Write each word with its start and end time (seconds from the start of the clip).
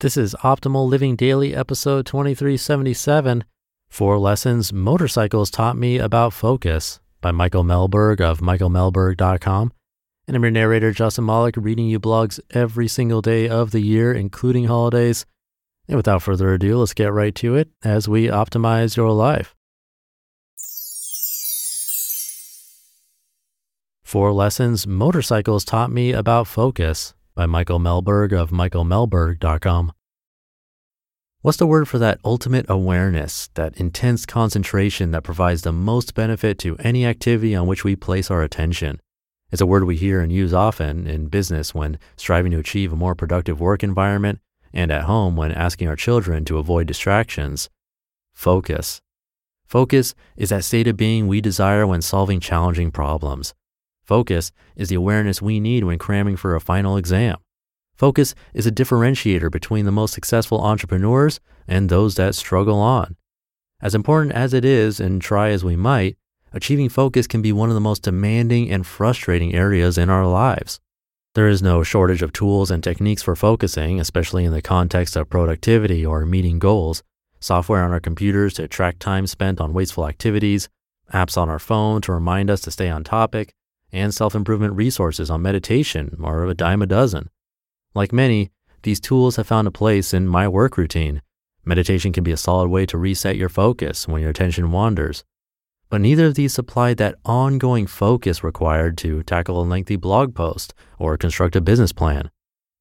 This 0.00 0.18
is 0.18 0.36
Optimal 0.42 0.86
Living 0.86 1.16
Daily, 1.16 1.54
episode 1.54 2.04
2377 2.04 3.44
Four 3.88 4.18
Lessons 4.18 4.70
Motorcycles 4.70 5.50
Taught 5.50 5.78
Me 5.78 5.96
About 5.96 6.34
Focus 6.34 7.00
by 7.22 7.30
Michael 7.32 7.64
Melberg 7.64 8.20
of 8.20 8.40
michaelmelberg.com. 8.40 9.72
And 10.28 10.36
I'm 10.36 10.42
your 10.42 10.50
narrator, 10.50 10.92
Justin 10.92 11.24
Malik, 11.24 11.54
reading 11.56 11.86
you 11.86 11.98
blogs 11.98 12.38
every 12.50 12.88
single 12.88 13.22
day 13.22 13.48
of 13.48 13.70
the 13.70 13.80
year, 13.80 14.12
including 14.12 14.64
holidays. 14.66 15.24
And 15.88 15.96
without 15.96 16.20
further 16.20 16.52
ado, 16.52 16.76
let's 16.76 16.92
get 16.92 17.14
right 17.14 17.34
to 17.36 17.54
it 17.54 17.70
as 17.82 18.06
we 18.06 18.26
optimize 18.26 18.98
your 18.98 19.12
life. 19.12 19.54
Four 24.04 24.34
Lessons 24.34 24.86
Motorcycles 24.86 25.64
Taught 25.64 25.90
Me 25.90 26.12
About 26.12 26.46
Focus 26.46 27.14
by 27.36 27.46
Michael 27.46 27.78
Melberg 27.78 28.32
of 28.32 28.50
michaelmelberg.com. 28.50 29.92
What's 31.42 31.58
the 31.58 31.66
word 31.66 31.86
for 31.86 31.98
that 31.98 32.18
ultimate 32.24 32.66
awareness, 32.68 33.50
that 33.54 33.76
intense 33.76 34.24
concentration 34.26 35.10
that 35.12 35.22
provides 35.22 35.62
the 35.62 35.70
most 35.70 36.14
benefit 36.14 36.58
to 36.60 36.76
any 36.78 37.06
activity 37.06 37.54
on 37.54 37.68
which 37.68 37.84
we 37.84 37.94
place 37.94 38.30
our 38.30 38.42
attention? 38.42 39.00
It's 39.52 39.60
a 39.60 39.66
word 39.66 39.84
we 39.84 39.96
hear 39.96 40.20
and 40.20 40.32
use 40.32 40.54
often 40.54 41.06
in 41.06 41.28
business 41.28 41.74
when 41.74 41.98
striving 42.16 42.50
to 42.52 42.58
achieve 42.58 42.92
a 42.92 42.96
more 42.96 43.14
productive 43.14 43.60
work 43.60 43.84
environment 43.84 44.40
and 44.72 44.90
at 44.90 45.04
home 45.04 45.36
when 45.36 45.52
asking 45.52 45.88
our 45.88 45.94
children 45.94 46.44
to 46.46 46.58
avoid 46.58 46.86
distractions. 46.86 47.68
Focus. 48.32 49.02
Focus 49.66 50.14
is 50.36 50.48
that 50.48 50.64
state 50.64 50.88
of 50.88 50.96
being 50.96 51.28
we 51.28 51.40
desire 51.42 51.86
when 51.86 52.00
solving 52.00 52.40
challenging 52.40 52.90
problems. 52.90 53.54
Focus 54.06 54.52
is 54.76 54.88
the 54.88 54.94
awareness 54.94 55.42
we 55.42 55.58
need 55.58 55.84
when 55.84 55.98
cramming 55.98 56.36
for 56.36 56.54
a 56.54 56.60
final 56.60 56.96
exam. 56.96 57.36
Focus 57.96 58.34
is 58.54 58.66
a 58.66 58.72
differentiator 58.72 59.50
between 59.50 59.84
the 59.84 59.92
most 59.92 60.14
successful 60.14 60.60
entrepreneurs 60.60 61.40
and 61.66 61.88
those 61.88 62.14
that 62.14 62.34
struggle 62.34 62.78
on. 62.78 63.16
As 63.80 63.94
important 63.94 64.34
as 64.34 64.54
it 64.54 64.64
is, 64.64 65.00
and 65.00 65.20
try 65.20 65.48
as 65.50 65.64
we 65.64 65.76
might, 65.76 66.16
achieving 66.52 66.88
focus 66.88 67.26
can 67.26 67.42
be 67.42 67.52
one 67.52 67.68
of 67.68 67.74
the 67.74 67.80
most 67.80 68.02
demanding 68.02 68.70
and 68.70 68.86
frustrating 68.86 69.54
areas 69.54 69.98
in 69.98 70.08
our 70.08 70.26
lives. 70.26 70.78
There 71.34 71.48
is 71.48 71.62
no 71.62 71.82
shortage 71.82 72.22
of 72.22 72.32
tools 72.32 72.70
and 72.70 72.82
techniques 72.82 73.22
for 73.22 73.36
focusing, 73.36 74.00
especially 74.00 74.44
in 74.44 74.52
the 74.52 74.62
context 74.62 75.16
of 75.16 75.28
productivity 75.28 76.06
or 76.06 76.24
meeting 76.24 76.58
goals. 76.58 77.02
Software 77.40 77.84
on 77.84 77.92
our 77.92 78.00
computers 78.00 78.54
to 78.54 78.68
track 78.68 78.98
time 78.98 79.26
spent 79.26 79.60
on 79.60 79.74
wasteful 79.74 80.06
activities, 80.06 80.68
apps 81.12 81.36
on 81.36 81.50
our 81.50 81.58
phone 81.58 82.00
to 82.02 82.12
remind 82.12 82.50
us 82.50 82.62
to 82.62 82.70
stay 82.70 82.88
on 82.88 83.04
topic, 83.04 83.52
and 83.96 84.14
self 84.14 84.34
improvement 84.34 84.74
resources 84.74 85.30
on 85.30 85.42
meditation 85.42 86.18
are 86.22 86.46
a 86.46 86.54
dime 86.54 86.82
a 86.82 86.86
dozen. 86.86 87.30
Like 87.94 88.12
many, 88.12 88.50
these 88.82 89.00
tools 89.00 89.36
have 89.36 89.46
found 89.46 89.66
a 89.66 89.72
place 89.72 90.12
in 90.12 90.28
my 90.28 90.46
work 90.46 90.76
routine. 90.76 91.22
Meditation 91.64 92.12
can 92.12 92.22
be 92.22 92.30
a 92.30 92.36
solid 92.36 92.68
way 92.68 92.86
to 92.86 92.98
reset 92.98 93.36
your 93.36 93.48
focus 93.48 94.06
when 94.06 94.20
your 94.20 94.30
attention 94.30 94.70
wanders. 94.70 95.24
But 95.88 96.00
neither 96.00 96.26
of 96.26 96.34
these 96.34 96.52
supply 96.52 96.94
that 96.94 97.16
ongoing 97.24 97.86
focus 97.86 98.44
required 98.44 98.98
to 98.98 99.22
tackle 99.22 99.60
a 99.60 99.64
lengthy 99.64 99.96
blog 99.96 100.34
post 100.34 100.74
or 100.98 101.16
construct 101.16 101.56
a 101.56 101.60
business 101.60 101.92
plan. 101.92 102.30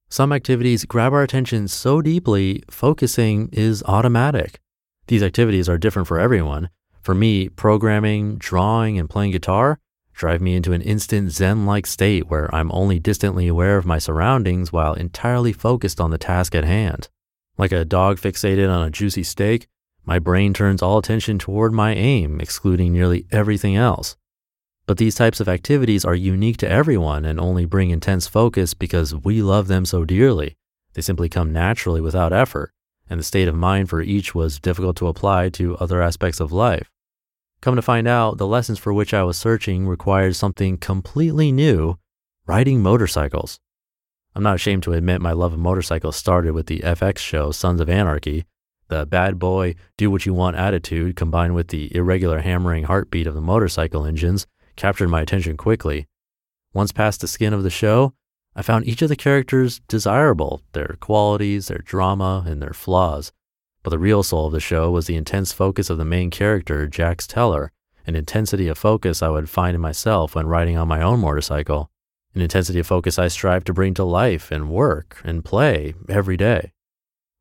Some 0.10 0.32
activities 0.32 0.86
grab 0.86 1.14
our 1.14 1.24
attention 1.24 1.68
so 1.68 2.02
deeply, 2.02 2.64
focusing 2.70 3.50
is 3.52 3.84
automatic. 3.84 4.60
These 5.08 5.24
activities 5.24 5.70
are 5.70 5.78
different 5.78 6.08
for 6.08 6.20
everyone. 6.20 6.70
For 7.02 7.16
me, 7.16 7.50
programming, 7.50 8.38
drawing, 8.38 9.00
and 9.00 9.10
playing 9.10 9.32
guitar 9.32 9.80
drive 10.16 10.42
me 10.42 10.56
into 10.56 10.72
an 10.72 10.82
instant 10.82 11.30
Zen 11.32 11.66
like 11.66 11.86
state 11.86 12.30
where 12.30 12.54
I'm 12.56 12.72
only 12.72 13.00
distantly 13.00 13.48
aware 13.48 13.78
of 13.78 13.86
my 13.86 14.00
surroundings 14.00 14.72
while 14.72 14.94
entirely 14.94 15.52
focused 15.52 16.00
on 16.00 16.12
the 16.12 16.18
task 16.18 16.56
at 16.56 16.64
hand. 16.64 17.10
Like 17.58 17.74
a 17.74 17.86
dog 17.86 18.18
fixated 18.18 18.74
on 18.74 18.88
a 18.88 18.92
juicy 18.92 19.24
steak, 19.24 19.68
my 20.06 20.20
brain 20.20 20.54
turns 20.54 20.82
all 20.82 20.98
attention 20.98 21.38
toward 21.38 21.74
my 21.74 21.94
aim, 21.94 22.40
excluding 22.40 22.94
nearly 22.94 23.26
everything 23.32 23.76
else. 23.76 24.16
But 24.86 24.98
these 24.98 25.16
types 25.16 25.40
of 25.40 25.50
activities 25.50 26.06
are 26.06 26.16
unique 26.16 26.58
to 26.58 26.70
everyone 26.70 27.26
and 27.26 27.40
only 27.40 27.66
bring 27.66 27.90
intense 27.90 28.28
focus 28.28 28.74
because 28.74 29.16
we 29.16 29.42
love 29.42 29.68
them 29.68 29.84
so 29.84 30.06
dearly. 30.06 30.56
They 30.94 31.02
simply 31.02 31.28
come 31.28 31.52
naturally 31.52 32.02
without 32.02 32.32
effort, 32.32 32.72
and 33.10 33.20
the 33.20 33.24
state 33.24 33.48
of 33.48 33.56
mind 33.56 33.90
for 33.90 34.02
each 34.02 34.34
was 34.34 34.60
difficult 34.60 34.96
to 34.98 35.08
apply 35.08 35.50
to 35.50 35.76
other 35.78 36.02
aspects 36.02 36.40
of 36.40 36.52
life. 36.52 36.90
Come 37.62 37.76
to 37.76 37.82
find 37.82 38.08
out, 38.08 38.38
the 38.38 38.48
lessons 38.48 38.78
for 38.78 38.94
which 38.94 39.14
I 39.14 39.24
was 39.24 39.38
searching 39.38 39.88
required 39.88 40.36
something 40.36 40.78
completely 40.78 41.52
new 41.52 41.98
riding 42.46 42.82
motorcycles. 42.82 43.60
I'm 44.36 44.44
not 44.44 44.56
ashamed 44.56 44.84
to 44.84 44.94
admit 44.94 45.22
my 45.22 45.32
love 45.32 45.54
of 45.54 45.60
motorcycles 45.60 46.16
started 46.16 46.54
with 46.54 46.68
the 46.68 46.80
FX 46.80 47.20
show 47.20 47.52
Sons 47.52 47.80
of 47.80 47.90
Anarchy. 47.90 48.46
The 48.88 49.06
bad 49.06 49.40
boy, 49.40 49.76
do 49.98 50.12
what 50.12 50.26
you 50.26 50.34
want 50.34 50.58
attitude 50.58 51.16
combined 51.16 51.56
with 51.56 51.70
the 51.70 51.96
irregular 51.96 52.42
hammering 52.42 52.84
heartbeat 52.84 53.26
of 53.26 53.34
the 53.34 53.42
motorcycle 53.42 54.06
engines 54.06 54.46
captured 54.76 55.08
my 55.08 55.22
attention 55.22 55.58
quickly. 55.58 56.08
Once 56.74 56.92
past 56.92 57.22
the 57.22 57.28
skin 57.28 57.54
of 57.54 57.64
the 57.64 57.70
show, 57.70 58.14
I 58.56 58.62
found 58.62 58.86
each 58.86 59.02
of 59.02 59.10
the 59.10 59.16
characters 59.16 59.82
desirable, 59.88 60.62
their 60.74 60.98
qualities, 61.00 61.68
their 61.68 61.80
drama, 61.80 62.44
and 62.46 62.62
their 62.62 62.74
flaws. 62.74 63.32
But 63.86 63.92
the 63.92 64.00
real 64.00 64.24
soul 64.24 64.48
of 64.48 64.52
the 64.52 64.60
show 64.60 64.90
was 64.90 65.06
the 65.06 65.16
intense 65.16 65.54
focus 65.54 65.92
of 65.92 66.00
the 66.00 66.06
main 66.06 66.32
character, 66.32 66.88
Jax 66.88 67.28
Teller, 67.28 67.72
an 68.08 68.16
intensity 68.16 68.68
of 68.68 68.80
focus 68.80 69.22
I 69.22 69.30
would 69.30 69.48
find 69.48 69.76
in 69.76 69.82
myself 69.82 70.34
when 70.34 70.48
riding 70.48 70.76
on 70.76 70.88
my 70.88 71.04
own 71.04 71.20
motorcycle, 71.20 71.92
an 72.34 72.42
intensity 72.42 72.80
of 72.80 72.88
focus 72.88 73.20
I 73.20 73.28
strive 73.28 73.64
to 73.66 73.74
bring 73.74 73.94
to 73.94 74.04
life 74.04 74.50
and 74.50 74.72
work 74.72 75.22
and 75.24 75.46
play 75.46 75.94
every 76.10 76.36
day. 76.36 76.72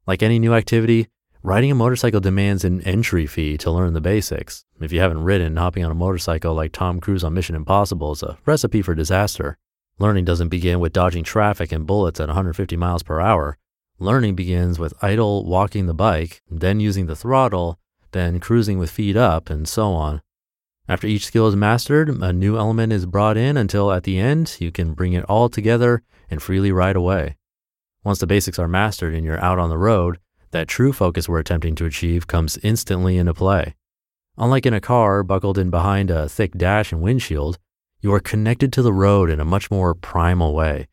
Like 0.07 0.23
any 0.23 0.39
new 0.39 0.53
activity, 0.53 1.09
riding 1.43 1.71
a 1.71 1.75
motorcycle 1.75 2.21
demands 2.21 2.63
an 2.63 2.83
entry 2.83 3.27
fee 3.27 3.57
to 3.57 3.71
learn 3.71 3.95
the 3.95 4.03
basics. 4.03 4.67
If 4.83 4.93
you 4.93 5.01
haven't 5.01 5.25
ridden, 5.25 5.57
hopping 5.57 5.83
on 5.83 5.93
a 5.93 5.95
motorcycle 5.95 6.53
like 6.53 6.73
Tom 6.73 7.01
Cruise 7.01 7.25
on 7.25 7.33
Mission 7.33 7.57
Impossible 7.57 8.13
is 8.13 8.23
a 8.23 8.37
recipe 8.45 8.83
for 8.83 8.95
disaster. 8.95 9.57
Learning 9.99 10.27
doesn't 10.27 10.51
begin 10.51 10.79
with 10.79 10.93
dodging 10.93 11.25
traffic 11.25 11.73
and 11.73 11.87
bullets 11.87 12.21
at 12.21 12.29
150 12.29 12.77
miles 12.77 13.03
per 13.03 13.19
hour. 13.19 13.57
Learning 13.99 14.35
begins 14.35 14.79
with 14.79 14.93
idle 15.03 15.45
walking 15.45 15.87
the 15.87 15.95
bike, 15.95 16.43
then 16.51 16.81
using 16.81 17.07
the 17.07 17.15
throttle, 17.15 17.79
then 18.11 18.41
cruising 18.41 18.79
with 18.79 18.91
feet 18.91 19.17
up, 19.17 19.49
and 19.49 19.69
so 19.69 19.93
on. 19.93 20.21
After 20.89 21.07
each 21.07 21.27
skill 21.27 21.47
is 21.47 21.57
mastered, 21.57 22.09
a 22.09 22.33
new 22.33 22.59
element 22.59 22.93
is 22.93 23.07
brought 23.07 23.37
in 23.37 23.57
until 23.57 23.93
at 23.93 24.03
the 24.03 24.19
end 24.19 24.57
you 24.59 24.71
can 24.71 24.95
bring 24.95 25.13
it 25.13 25.25
all 25.25 25.49
together 25.49 26.03
and 26.29 26.43
freely 26.43 26.73
ride 26.73 26.97
away. 26.97 27.37
Once 28.03 28.19
the 28.19 28.27
basics 28.27 28.59
are 28.59 28.69
mastered 28.69 29.15
and 29.15 29.25
you're 29.25 29.43
out 29.43 29.59
on 29.59 29.71
the 29.71 29.79
road, 29.79 30.19
that 30.51 30.69
true 30.69 30.93
focus 30.93 31.29
we're 31.29 31.39
attempting 31.39 31.75
to 31.77 31.87
achieve 31.87 32.27
comes 32.27 32.59
instantly 32.63 33.17
into 33.17 33.33
play. 33.33 33.75
Unlike 34.37 34.67
in 34.67 34.75
a 34.75 34.81
car 34.81 35.23
buckled 35.23 35.57
in 35.57 35.71
behind 35.71 36.11
a 36.11 36.29
thick 36.29 36.53
dash 36.53 36.93
and 36.93 37.01
windshield, 37.01 37.59
you 38.01 38.13
are 38.13 38.21
connected 38.21 38.73
to 38.73 38.83
the 38.83 38.93
road 38.93 39.31
in 39.31 39.41
a 39.41 39.45
much 39.45 39.71
more 39.71 39.95
primal 39.95 40.53
way. 40.53 40.89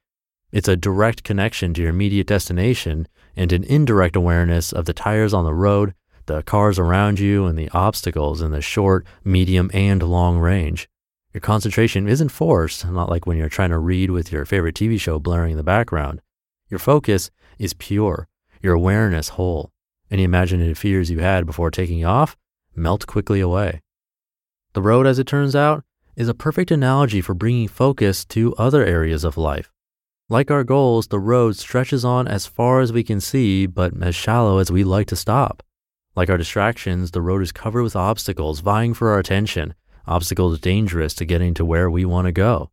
It's 0.51 0.67
a 0.67 0.75
direct 0.75 1.23
connection 1.23 1.73
to 1.73 1.81
your 1.81 1.91
immediate 1.91 2.27
destination 2.27 3.07
and 3.35 3.53
an 3.53 3.63
indirect 3.63 4.15
awareness 4.15 4.73
of 4.73 4.85
the 4.85 4.93
tires 4.93 5.33
on 5.33 5.45
the 5.45 5.53
road, 5.53 5.93
the 6.25 6.43
cars 6.43 6.77
around 6.77 7.19
you, 7.19 7.45
and 7.45 7.57
the 7.57 7.69
obstacles 7.69 8.41
in 8.41 8.51
the 8.51 8.61
short, 8.61 9.05
medium, 9.23 9.71
and 9.73 10.03
long 10.03 10.39
range. 10.39 10.89
Your 11.33 11.41
concentration 11.41 12.07
isn't 12.07 12.29
forced, 12.29 12.85
not 12.85 13.09
like 13.09 13.25
when 13.25 13.37
you're 13.37 13.47
trying 13.47 13.69
to 13.69 13.79
read 13.79 14.11
with 14.11 14.31
your 14.31 14.43
favorite 14.43 14.75
TV 14.75 14.99
show 14.99 15.19
blaring 15.19 15.51
in 15.51 15.57
the 15.57 15.63
background. 15.63 16.21
Your 16.69 16.79
focus 16.79 17.31
is 17.57 17.73
pure, 17.73 18.27
your 18.61 18.73
awareness 18.73 19.29
whole. 19.29 19.71
Any 20.09 20.23
imaginative 20.23 20.77
fears 20.77 21.09
you 21.09 21.19
had 21.19 21.45
before 21.45 21.71
taking 21.71 22.03
off 22.03 22.35
melt 22.75 23.07
quickly 23.07 23.39
away. 23.39 23.81
The 24.73 24.81
road, 24.81 25.07
as 25.07 25.19
it 25.19 25.27
turns 25.27 25.55
out, 25.55 25.85
is 26.17 26.27
a 26.27 26.33
perfect 26.33 26.71
analogy 26.71 27.21
for 27.21 27.33
bringing 27.33 27.69
focus 27.69 28.25
to 28.25 28.53
other 28.55 28.85
areas 28.85 29.23
of 29.23 29.37
life. 29.37 29.71
Like 30.31 30.49
our 30.49 30.63
goals, 30.63 31.07
the 31.07 31.19
road 31.19 31.57
stretches 31.57 32.05
on 32.05 32.25
as 32.25 32.47
far 32.47 32.79
as 32.79 32.93
we 32.93 33.03
can 33.03 33.19
see, 33.19 33.65
but 33.65 33.91
as 34.01 34.15
shallow 34.15 34.59
as 34.59 34.71
we 34.71 34.85
like 34.85 35.07
to 35.07 35.17
stop. 35.17 35.61
Like 36.15 36.29
our 36.29 36.37
distractions, 36.37 37.11
the 37.11 37.21
road 37.21 37.41
is 37.41 37.51
covered 37.51 37.83
with 37.83 37.97
obstacles 37.97 38.61
vying 38.61 38.93
for 38.93 39.09
our 39.09 39.19
attention, 39.19 39.73
obstacles 40.07 40.57
dangerous 40.61 41.13
to 41.15 41.25
getting 41.25 41.53
to 41.55 41.65
where 41.65 41.91
we 41.91 42.05
want 42.05 42.27
to 42.27 42.31
go. 42.31 42.71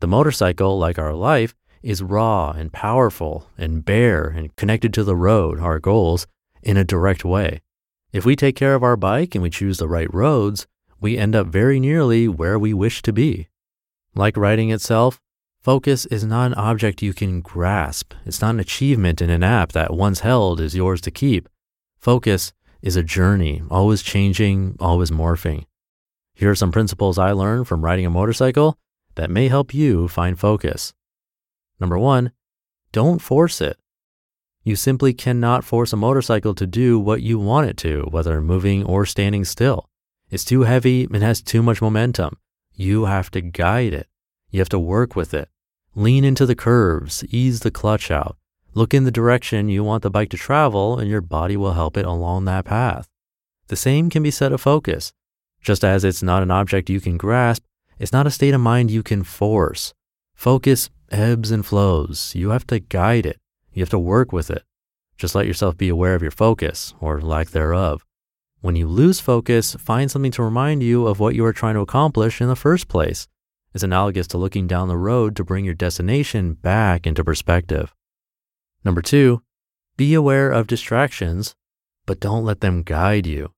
The 0.00 0.06
motorcycle, 0.06 0.78
like 0.78 0.98
our 0.98 1.14
life, 1.14 1.54
is 1.82 2.02
raw 2.02 2.50
and 2.50 2.70
powerful 2.70 3.48
and 3.56 3.82
bare 3.82 4.26
and 4.26 4.54
connected 4.56 4.92
to 4.92 5.02
the 5.02 5.16
road, 5.16 5.60
our 5.60 5.78
goals, 5.78 6.26
in 6.62 6.76
a 6.76 6.84
direct 6.84 7.24
way. 7.24 7.62
If 8.12 8.26
we 8.26 8.36
take 8.36 8.54
care 8.54 8.74
of 8.74 8.82
our 8.82 8.98
bike 8.98 9.34
and 9.34 9.42
we 9.42 9.48
choose 9.48 9.78
the 9.78 9.88
right 9.88 10.12
roads, 10.12 10.66
we 11.00 11.16
end 11.16 11.34
up 11.34 11.46
very 11.46 11.80
nearly 11.80 12.28
where 12.28 12.58
we 12.58 12.74
wish 12.74 13.00
to 13.00 13.14
be. 13.14 13.48
Like 14.14 14.36
riding 14.36 14.70
itself, 14.70 15.22
Focus 15.62 16.06
is 16.06 16.24
not 16.24 16.46
an 16.46 16.54
object 16.54 17.02
you 17.02 17.14
can 17.14 17.40
grasp. 17.40 18.14
It's 18.26 18.40
not 18.40 18.50
an 18.50 18.58
achievement 18.58 19.22
in 19.22 19.30
an 19.30 19.44
app 19.44 19.70
that 19.72 19.94
once 19.94 20.18
held 20.18 20.58
is 20.58 20.74
yours 20.74 21.00
to 21.02 21.12
keep. 21.12 21.48
Focus 22.00 22.52
is 22.82 22.96
a 22.96 23.02
journey, 23.04 23.62
always 23.70 24.02
changing, 24.02 24.74
always 24.80 25.12
morphing. 25.12 25.66
Here 26.34 26.50
are 26.50 26.56
some 26.56 26.72
principles 26.72 27.16
I 27.16 27.30
learned 27.30 27.68
from 27.68 27.84
riding 27.84 28.04
a 28.04 28.10
motorcycle 28.10 28.76
that 29.14 29.30
may 29.30 29.46
help 29.46 29.72
you 29.72 30.08
find 30.08 30.36
focus. 30.36 30.94
Number 31.78 31.96
one, 31.96 32.32
don't 32.90 33.22
force 33.22 33.60
it. 33.60 33.78
You 34.64 34.74
simply 34.74 35.12
cannot 35.14 35.62
force 35.62 35.92
a 35.92 35.96
motorcycle 35.96 36.56
to 36.56 36.66
do 36.66 36.98
what 36.98 37.22
you 37.22 37.38
want 37.38 37.68
it 37.68 37.76
to, 37.78 38.08
whether 38.10 38.42
moving 38.42 38.84
or 38.84 39.06
standing 39.06 39.44
still. 39.44 39.88
It's 40.28 40.44
too 40.44 40.62
heavy 40.62 41.04
and 41.04 41.22
has 41.22 41.40
too 41.40 41.62
much 41.62 41.80
momentum. 41.80 42.36
You 42.74 43.04
have 43.04 43.30
to 43.30 43.40
guide 43.40 43.94
it. 43.94 44.08
You 44.50 44.58
have 44.58 44.68
to 44.70 44.78
work 44.80 45.14
with 45.14 45.34
it. 45.34 45.48
Lean 45.94 46.24
into 46.24 46.46
the 46.46 46.54
curves, 46.54 47.22
ease 47.30 47.60
the 47.60 47.70
clutch 47.70 48.10
out. 48.10 48.38
Look 48.72 48.94
in 48.94 49.04
the 49.04 49.10
direction 49.10 49.68
you 49.68 49.84
want 49.84 50.02
the 50.02 50.10
bike 50.10 50.30
to 50.30 50.38
travel, 50.38 50.98
and 50.98 51.10
your 51.10 51.20
body 51.20 51.54
will 51.56 51.74
help 51.74 51.98
it 51.98 52.06
along 52.06 52.46
that 52.46 52.64
path. 52.64 53.08
The 53.68 53.76
same 53.76 54.08
can 54.08 54.22
be 54.22 54.30
said 54.30 54.52
of 54.52 54.62
focus. 54.62 55.12
Just 55.60 55.84
as 55.84 56.02
it's 56.02 56.22
not 56.22 56.42
an 56.42 56.50
object 56.50 56.88
you 56.88 57.00
can 57.00 57.18
grasp, 57.18 57.62
it's 57.98 58.12
not 58.12 58.26
a 58.26 58.30
state 58.30 58.54
of 58.54 58.60
mind 58.62 58.90
you 58.90 59.02
can 59.02 59.22
force. 59.22 59.92
Focus 60.34 60.88
ebbs 61.10 61.50
and 61.50 61.64
flows. 61.64 62.34
You 62.34 62.50
have 62.50 62.66
to 62.68 62.80
guide 62.80 63.26
it. 63.26 63.38
You 63.74 63.82
have 63.82 63.90
to 63.90 63.98
work 63.98 64.32
with 64.32 64.50
it. 64.50 64.64
Just 65.18 65.34
let 65.34 65.46
yourself 65.46 65.76
be 65.76 65.90
aware 65.90 66.14
of 66.14 66.22
your 66.22 66.30
focus 66.30 66.94
or 67.00 67.20
lack 67.20 67.50
thereof. 67.50 68.04
When 68.62 68.76
you 68.76 68.88
lose 68.88 69.20
focus, 69.20 69.74
find 69.74 70.10
something 70.10 70.32
to 70.32 70.42
remind 70.42 70.82
you 70.82 71.06
of 71.06 71.20
what 71.20 71.34
you 71.34 71.44
are 71.44 71.52
trying 71.52 71.74
to 71.74 71.80
accomplish 71.80 72.40
in 72.40 72.48
the 72.48 72.56
first 72.56 72.88
place. 72.88 73.28
It's 73.74 73.82
analogous 73.82 74.26
to 74.28 74.38
looking 74.38 74.66
down 74.66 74.88
the 74.88 74.96
road 74.96 75.34
to 75.36 75.44
bring 75.44 75.64
your 75.64 75.74
destination 75.74 76.54
back 76.54 77.06
into 77.06 77.24
perspective. 77.24 77.94
Number 78.84 79.00
two, 79.00 79.42
be 79.96 80.14
aware 80.14 80.50
of 80.50 80.66
distractions, 80.66 81.54
but 82.06 82.20
don't 82.20 82.44
let 82.44 82.60
them 82.60 82.82
guide 82.82 83.26
you. 83.26 83.52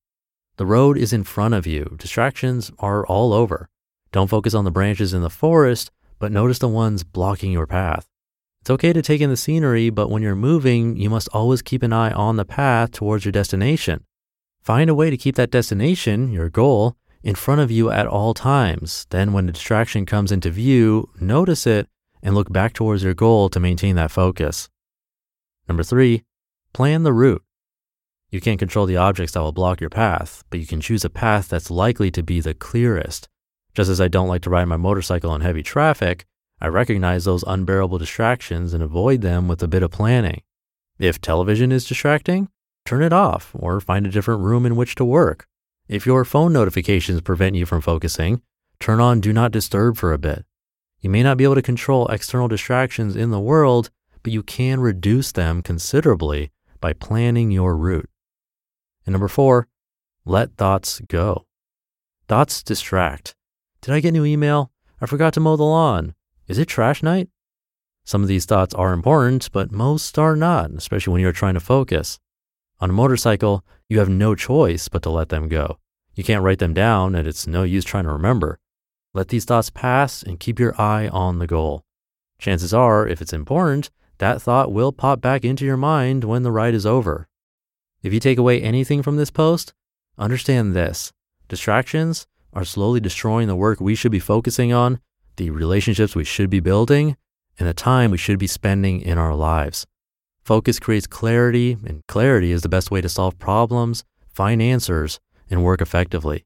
The 0.56 0.66
road 0.66 0.96
is 0.96 1.12
in 1.12 1.24
front 1.24 1.54
of 1.54 1.66
you. 1.66 1.96
Distractions 1.98 2.70
are 2.78 3.04
all 3.06 3.32
over. 3.32 3.68
Don't 4.12 4.30
focus 4.30 4.54
on 4.54 4.64
the 4.64 4.70
branches 4.70 5.12
in 5.12 5.22
the 5.22 5.30
forest, 5.30 5.90
but 6.20 6.30
notice 6.30 6.60
the 6.60 6.68
ones 6.68 7.02
blocking 7.02 7.50
your 7.50 7.66
path. 7.66 8.06
It's 8.60 8.70
okay 8.70 8.92
to 8.92 9.02
take 9.02 9.20
in 9.20 9.30
the 9.30 9.36
scenery, 9.36 9.90
but 9.90 10.08
when 10.08 10.22
you're 10.22 10.36
moving, 10.36 10.96
you 10.96 11.10
must 11.10 11.28
always 11.32 11.60
keep 11.60 11.82
an 11.82 11.92
eye 11.92 12.12
on 12.12 12.36
the 12.36 12.44
path 12.44 12.92
towards 12.92 13.24
your 13.24 13.32
destination. 13.32 14.04
Find 14.62 14.88
a 14.88 14.94
way 14.94 15.10
to 15.10 15.16
keep 15.16 15.34
that 15.36 15.50
destination, 15.50 16.32
your 16.32 16.48
goal, 16.48 16.96
in 17.24 17.34
front 17.34 17.62
of 17.62 17.70
you 17.70 17.90
at 17.90 18.06
all 18.06 18.34
times. 18.34 19.06
Then, 19.08 19.32
when 19.32 19.48
a 19.48 19.52
distraction 19.52 20.04
comes 20.04 20.30
into 20.30 20.50
view, 20.50 21.08
notice 21.18 21.66
it 21.66 21.88
and 22.22 22.34
look 22.34 22.52
back 22.52 22.74
towards 22.74 23.02
your 23.02 23.14
goal 23.14 23.48
to 23.48 23.58
maintain 23.58 23.96
that 23.96 24.10
focus. 24.10 24.68
Number 25.66 25.82
three, 25.82 26.22
plan 26.74 27.02
the 27.02 27.14
route. 27.14 27.42
You 28.30 28.40
can't 28.40 28.58
control 28.58 28.84
the 28.84 28.98
objects 28.98 29.32
that 29.32 29.40
will 29.40 29.52
block 29.52 29.80
your 29.80 29.90
path, 29.90 30.44
but 30.50 30.60
you 30.60 30.66
can 30.66 30.80
choose 30.80 31.04
a 31.04 31.10
path 31.10 31.48
that's 31.48 31.70
likely 31.70 32.10
to 32.10 32.22
be 32.22 32.40
the 32.40 32.52
clearest. 32.52 33.28
Just 33.74 33.88
as 33.88 34.00
I 34.00 34.08
don't 34.08 34.28
like 34.28 34.42
to 34.42 34.50
ride 34.50 34.66
my 34.66 34.76
motorcycle 34.76 35.34
in 35.34 35.40
heavy 35.40 35.62
traffic, 35.62 36.26
I 36.60 36.66
recognize 36.66 37.24
those 37.24 37.44
unbearable 37.46 37.98
distractions 37.98 38.74
and 38.74 38.82
avoid 38.82 39.22
them 39.22 39.48
with 39.48 39.62
a 39.62 39.68
bit 39.68 39.82
of 39.82 39.90
planning. 39.90 40.42
If 40.98 41.20
television 41.20 41.72
is 41.72 41.86
distracting, 41.86 42.48
turn 42.84 43.02
it 43.02 43.12
off 43.12 43.50
or 43.54 43.80
find 43.80 44.06
a 44.06 44.10
different 44.10 44.42
room 44.42 44.66
in 44.66 44.76
which 44.76 44.94
to 44.96 45.04
work. 45.04 45.48
If 45.86 46.06
your 46.06 46.24
phone 46.24 46.52
notifications 46.54 47.20
prevent 47.20 47.56
you 47.56 47.66
from 47.66 47.82
focusing, 47.82 48.40
turn 48.80 49.00
on 49.00 49.20
Do 49.20 49.34
Not 49.34 49.52
Disturb 49.52 49.98
for 49.98 50.14
a 50.14 50.18
bit. 50.18 50.46
You 51.00 51.10
may 51.10 51.22
not 51.22 51.36
be 51.36 51.44
able 51.44 51.56
to 51.56 51.62
control 51.62 52.08
external 52.08 52.48
distractions 52.48 53.14
in 53.14 53.30
the 53.30 53.38
world, 53.38 53.90
but 54.22 54.32
you 54.32 54.42
can 54.42 54.80
reduce 54.80 55.32
them 55.32 55.60
considerably 55.60 56.50
by 56.80 56.94
planning 56.94 57.50
your 57.50 57.76
route. 57.76 58.08
And 59.04 59.12
number 59.12 59.28
four, 59.28 59.68
let 60.24 60.56
thoughts 60.56 61.00
go. 61.00 61.44
Thoughts 62.28 62.62
distract. 62.62 63.34
Did 63.82 63.92
I 63.92 64.00
get 64.00 64.12
new 64.12 64.24
email? 64.24 64.72
I 65.02 65.06
forgot 65.06 65.34
to 65.34 65.40
mow 65.40 65.56
the 65.56 65.64
lawn. 65.64 66.14
Is 66.48 66.56
it 66.56 66.64
trash 66.64 67.02
night? 67.02 67.28
Some 68.06 68.22
of 68.22 68.28
these 68.28 68.46
thoughts 68.46 68.72
are 68.72 68.94
important, 68.94 69.50
but 69.52 69.70
most 69.70 70.18
are 70.18 70.34
not, 70.34 70.70
especially 70.70 71.12
when 71.12 71.20
you're 71.20 71.32
trying 71.32 71.54
to 71.54 71.60
focus. 71.60 72.18
On 72.84 72.90
a 72.90 72.92
motorcycle, 72.92 73.64
you 73.88 73.98
have 73.98 74.10
no 74.10 74.34
choice 74.34 74.88
but 74.88 75.02
to 75.04 75.08
let 75.08 75.30
them 75.30 75.48
go. 75.48 75.78
You 76.16 76.22
can't 76.22 76.42
write 76.42 76.58
them 76.58 76.74
down, 76.74 77.14
and 77.14 77.26
it's 77.26 77.46
no 77.46 77.62
use 77.62 77.82
trying 77.82 78.04
to 78.04 78.12
remember. 78.12 78.58
Let 79.14 79.28
these 79.28 79.46
thoughts 79.46 79.70
pass 79.70 80.22
and 80.22 80.38
keep 80.38 80.58
your 80.58 80.78
eye 80.78 81.08
on 81.08 81.38
the 81.38 81.46
goal. 81.46 81.86
Chances 82.38 82.74
are, 82.74 83.08
if 83.08 83.22
it's 83.22 83.32
important, 83.32 83.88
that 84.18 84.42
thought 84.42 84.70
will 84.70 84.92
pop 84.92 85.22
back 85.22 85.46
into 85.46 85.64
your 85.64 85.78
mind 85.78 86.24
when 86.24 86.42
the 86.42 86.52
ride 86.52 86.74
is 86.74 86.84
over. 86.84 87.26
If 88.02 88.12
you 88.12 88.20
take 88.20 88.36
away 88.36 88.60
anything 88.60 89.02
from 89.02 89.16
this 89.16 89.30
post, 89.30 89.72
understand 90.18 90.74
this 90.74 91.10
distractions 91.48 92.26
are 92.52 92.66
slowly 92.66 93.00
destroying 93.00 93.48
the 93.48 93.56
work 93.56 93.80
we 93.80 93.94
should 93.94 94.12
be 94.12 94.18
focusing 94.18 94.74
on, 94.74 95.00
the 95.36 95.48
relationships 95.48 96.14
we 96.14 96.24
should 96.24 96.50
be 96.50 96.60
building, 96.60 97.16
and 97.58 97.66
the 97.66 97.72
time 97.72 98.10
we 98.10 98.18
should 98.18 98.38
be 98.38 98.46
spending 98.46 99.00
in 99.00 99.16
our 99.16 99.34
lives. 99.34 99.86
Focus 100.44 100.78
creates 100.78 101.06
clarity, 101.06 101.78
and 101.86 102.06
clarity 102.06 102.52
is 102.52 102.60
the 102.60 102.68
best 102.68 102.90
way 102.90 103.00
to 103.00 103.08
solve 103.08 103.38
problems, 103.38 104.04
find 104.28 104.60
answers, 104.60 105.18
and 105.48 105.64
work 105.64 105.80
effectively. 105.80 106.44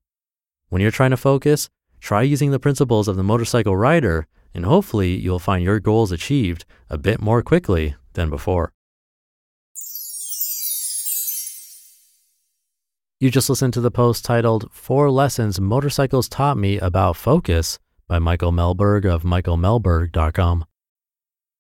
When 0.68 0.80
you're 0.80 0.92
trying 0.92 1.10
to 1.10 1.16
focus, 1.16 1.68
try 2.00 2.22
using 2.22 2.52
the 2.52 2.60
principles 2.60 3.08
of 3.08 3.16
the 3.16 3.24
motorcycle 3.24 3.76
rider, 3.76 4.28
and 4.54 4.64
hopefully 4.64 5.16
you'll 5.16 5.40
find 5.40 5.64
your 5.64 5.80
goals 5.80 6.12
achieved 6.12 6.64
a 6.88 6.96
bit 6.96 7.20
more 7.20 7.42
quickly 7.42 7.96
than 8.12 8.30
before. 8.30 8.72
You 13.18 13.32
just 13.32 13.50
listened 13.50 13.74
to 13.74 13.80
the 13.80 13.90
post 13.90 14.24
titled 14.24 14.70
Four 14.72 15.10
Lessons 15.10 15.60
Motorcycles 15.60 16.28
Taught 16.28 16.56
Me 16.56 16.78
About 16.78 17.16
Focus 17.16 17.80
by 18.06 18.20
Michael 18.20 18.52
Melberg 18.52 19.04
of 19.04 19.24
michaelmelberg.com. 19.24 20.64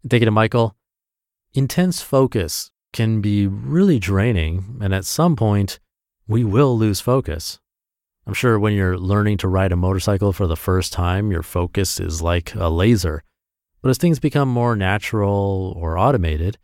Thank 0.08 0.20
you 0.20 0.26
to 0.26 0.30
Michael. 0.30 0.77
Intense 1.58 2.00
focus 2.00 2.70
can 2.92 3.20
be 3.20 3.48
really 3.48 3.98
draining, 3.98 4.78
and 4.80 4.94
at 4.94 5.04
some 5.04 5.34
point, 5.34 5.80
we 6.28 6.44
will 6.44 6.78
lose 6.78 7.00
focus. 7.00 7.58
I'm 8.28 8.32
sure 8.32 8.60
when 8.60 8.74
you're 8.74 8.96
learning 8.96 9.38
to 9.38 9.48
ride 9.48 9.72
a 9.72 9.76
motorcycle 9.76 10.32
for 10.32 10.46
the 10.46 10.54
first 10.54 10.92
time, 10.92 11.32
your 11.32 11.42
focus 11.42 11.98
is 11.98 12.22
like 12.22 12.54
a 12.54 12.68
laser. 12.68 13.24
But 13.82 13.88
as 13.88 13.98
things 13.98 14.20
become 14.20 14.48
more 14.48 14.76
natural 14.76 15.74
or 15.76 15.98
automated, 15.98 16.58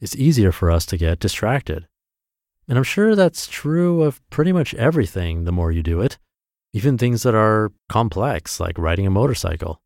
it's 0.00 0.16
easier 0.16 0.50
for 0.50 0.70
us 0.70 0.86
to 0.86 0.96
get 0.96 1.20
distracted. 1.20 1.86
And 2.66 2.78
I'm 2.78 2.84
sure 2.84 3.14
that's 3.14 3.48
true 3.48 4.02
of 4.02 4.26
pretty 4.30 4.52
much 4.52 4.72
everything 4.76 5.44
the 5.44 5.52
more 5.52 5.72
you 5.72 5.82
do 5.82 6.00
it, 6.00 6.16
even 6.72 6.96
things 6.96 7.22
that 7.24 7.34
are 7.34 7.70
complex, 7.90 8.58
like 8.58 8.78
riding 8.78 9.06
a 9.06 9.10
motorcycle. 9.10 9.82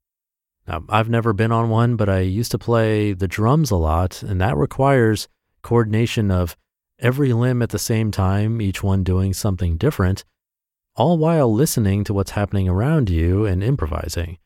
Now, 0.67 0.85
I've 0.89 1.09
never 1.09 1.33
been 1.33 1.53
on 1.53 1.71
one, 1.71 1.97
but 1.97 2.09
I 2.09 2.21
used 2.21 2.53
to 2.53 2.59
play 2.59 3.13
the 3.13 3.27
drums 3.27 3.71
a 3.71 3.77
lot, 3.77 4.23
and 4.23 4.41
that 4.41 4.57
requires 4.57 5.29
coordination 5.63 6.31
of 6.31 6.57
every 6.99 7.33
limb 7.33 7.63
at 7.63 7.71
the 7.71 7.79
same 7.79 8.11
time, 8.11 8.61
each 8.61 8.83
one 8.83 9.03
doing 9.03 9.33
something 9.33 9.77
different, 9.77 10.25
all 10.95 11.19
while 11.19 11.53
listening 11.53 12.05
to 12.05 12.15
what's 12.15 12.33
happening 12.33 12.69
around 12.69 13.11
you 13.11 13.45
and 13.45 13.63
improvising. 13.63 14.39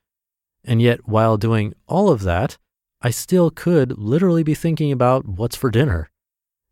And 0.64 0.80
yet, 0.80 1.06
while 1.06 1.36
doing 1.36 1.74
all 1.86 2.08
of 2.08 2.22
that, 2.22 2.56
I 3.02 3.10
still 3.10 3.50
could 3.50 3.98
literally 3.98 4.42
be 4.42 4.54
thinking 4.54 4.90
about 4.90 5.28
what's 5.28 5.54
for 5.54 5.70
dinner. 5.70 6.10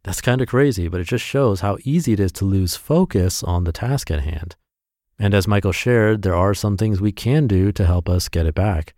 That's 0.04 0.20
kind 0.20 0.40
of 0.40 0.48
crazy, 0.48 0.88
but 0.88 1.00
it 1.00 1.04
just 1.04 1.24
shows 1.24 1.60
how 1.60 1.78
easy 1.84 2.14
it 2.14 2.20
is 2.20 2.32
to 2.32 2.44
lose 2.44 2.76
focus 2.76 3.42
on 3.42 3.64
the 3.64 3.72
task 3.72 4.10
at 4.10 4.20
hand. 4.20 4.56
And 5.18 5.32
as 5.34 5.46
Michael 5.46 5.72
shared, 5.72 6.22
there 6.22 6.34
are 6.34 6.54
some 6.54 6.76
things 6.76 7.00
we 7.00 7.12
can 7.12 7.46
do 7.46 7.72
to 7.72 7.86
help 7.86 8.08
us 8.08 8.28
get 8.28 8.46
it 8.46 8.54
back. 8.54 8.94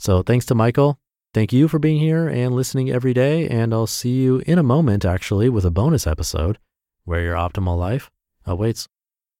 So 0.00 0.22
thanks 0.22 0.46
to 0.46 0.54
Michael. 0.54 0.98
Thank 1.34 1.52
you 1.52 1.68
for 1.68 1.78
being 1.78 2.00
here 2.00 2.26
and 2.26 2.54
listening 2.54 2.90
every 2.90 3.12
day. 3.12 3.46
And 3.46 3.74
I'll 3.74 3.86
see 3.86 4.22
you 4.22 4.42
in 4.46 4.58
a 4.58 4.62
moment, 4.62 5.04
actually, 5.04 5.50
with 5.50 5.66
a 5.66 5.70
bonus 5.70 6.06
episode 6.06 6.58
where 7.04 7.20
your 7.20 7.34
optimal 7.34 7.78
life 7.78 8.10
awaits. 8.46 8.88